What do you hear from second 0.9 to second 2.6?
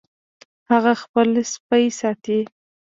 خپل سپی ساتي